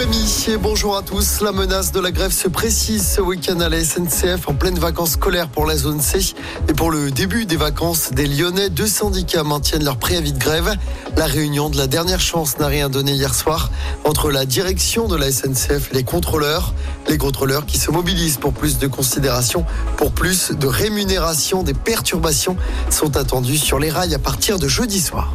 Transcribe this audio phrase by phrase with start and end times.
[0.00, 1.42] Rémi bonjour à tous.
[1.42, 5.10] La menace de la grève se précise ce week-end à la SNCF en pleine vacances
[5.10, 6.34] scolaires pour la zone C.
[6.68, 10.74] Et pour le début des vacances des Lyonnais, deux syndicats maintiennent leur préavis de grève.
[11.18, 13.70] La réunion de la dernière chance n'a rien donné hier soir
[14.04, 16.72] entre la direction de la SNCF et les contrôleurs.
[17.06, 19.66] Les contrôleurs qui se mobilisent pour plus de considération,
[19.98, 21.62] pour plus de rémunération.
[21.62, 22.56] Des perturbations
[22.88, 25.34] sont attendues sur les rails à partir de jeudi soir.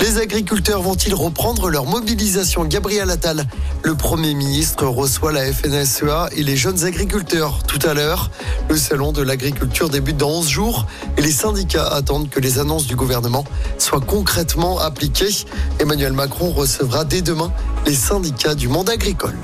[0.00, 3.44] Les agriculteurs vont-ils reprendre leur mobilisation Gabriel Attal,
[3.82, 8.30] le Premier ministre, reçoit la FNSEA et les jeunes agriculteurs tout à l'heure.
[8.70, 10.86] Le salon de l'agriculture débute dans 11 jours
[11.18, 13.44] et les syndicats attendent que les annonces du gouvernement
[13.76, 15.44] soient concrètement appliquées.
[15.78, 17.52] Emmanuel Macron recevra dès demain
[17.84, 19.36] les syndicats du monde agricole.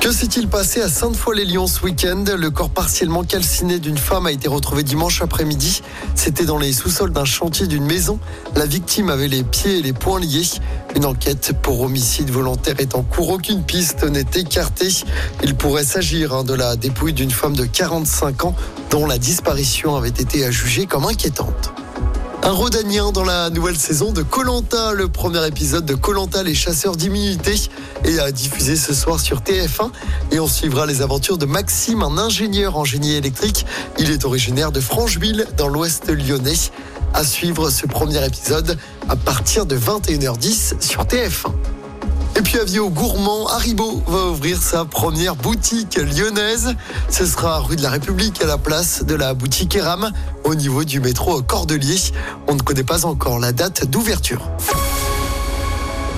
[0.00, 2.24] Que s'est-il passé à Sainte-Foy-les-Lyons ce week-end?
[2.34, 5.82] Le corps partiellement calciné d'une femme a été retrouvé dimanche après-midi.
[6.14, 8.18] C'était dans les sous-sols d'un chantier d'une maison.
[8.56, 10.48] La victime avait les pieds et les poings liés.
[10.96, 13.28] Une enquête pour homicide volontaire est en cours.
[13.28, 14.88] Aucune piste n'est écartée.
[15.42, 18.54] Il pourrait s'agir hein, de la dépouille d'une femme de 45 ans
[18.88, 21.74] dont la disparition avait été jugée comme inquiétante.
[22.42, 24.94] Un Rodanien dans la nouvelle saison de Colanta.
[24.94, 27.54] Le premier épisode de Colanta, les chasseurs d'immunité,
[28.04, 29.90] est à diffuser ce soir sur TF1.
[30.32, 33.66] Et on suivra les aventures de Maxime, un ingénieur en génie électrique.
[33.98, 36.56] Il est originaire de Francheville, dans l'ouest lyonnais.
[37.12, 41.52] À suivre ce premier épisode à partir de 21h10 sur TF1.
[42.40, 46.74] Et puis avis aux gourmands, Haribo va ouvrir sa première boutique lyonnaise.
[47.10, 50.10] Ce sera rue de la République à la place de la boutique Eram
[50.44, 51.98] au niveau du métro Cordelier.
[52.48, 54.40] On ne connaît pas encore la date d'ouverture.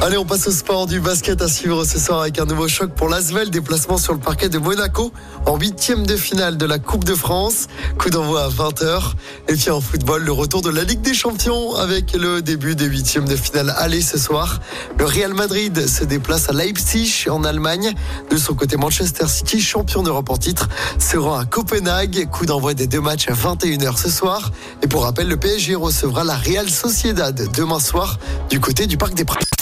[0.05, 2.91] Allez, on passe au sport du basket à suivre ce soir avec un nouveau choc
[2.91, 3.51] pour l'Asvel.
[3.51, 5.13] Déplacement sur le parquet de Monaco
[5.47, 7.69] en huitième de finale de la Coupe de France.
[8.01, 9.13] Coup d'envoi à 20h.
[9.47, 12.87] Et puis en football, le retour de la Ligue des Champions avec le début des
[12.87, 14.59] huitièmes de finale aller ce soir.
[14.99, 17.95] Le Real Madrid se déplace à Leipzig en Allemagne.
[18.29, 20.69] De son côté, Manchester City, champion d'Europe en titre,
[20.99, 22.29] se rend à Copenhague.
[22.29, 24.51] Coup d'envoi des deux matchs à 21h ce soir.
[24.83, 28.19] Et pour rappel, le PSG recevra la Real Sociedad demain soir
[28.51, 29.62] du côté du Parc des Princes.